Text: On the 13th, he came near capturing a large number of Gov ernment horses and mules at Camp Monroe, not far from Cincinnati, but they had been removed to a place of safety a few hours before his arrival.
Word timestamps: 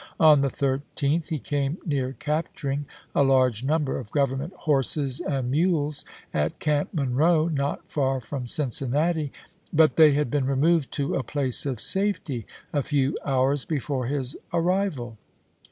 On 0.19 0.41
the 0.41 0.47
13th, 0.49 1.27
he 1.29 1.37
came 1.37 1.77
near 1.85 2.13
capturing 2.17 2.87
a 3.13 3.21
large 3.21 3.63
number 3.63 3.99
of 3.99 4.09
Gov 4.09 4.29
ernment 4.29 4.51
horses 4.53 5.19
and 5.19 5.51
mules 5.51 6.05
at 6.33 6.57
Camp 6.57 6.91
Monroe, 6.91 7.47
not 7.47 7.87
far 7.87 8.19
from 8.19 8.47
Cincinnati, 8.47 9.31
but 9.71 9.97
they 9.97 10.13
had 10.13 10.31
been 10.31 10.45
removed 10.47 10.91
to 10.93 11.13
a 11.13 11.21
place 11.21 11.67
of 11.67 11.79
safety 11.79 12.47
a 12.73 12.81
few 12.81 13.15
hours 13.23 13.63
before 13.63 14.07
his 14.07 14.35
arrival. 14.51 15.19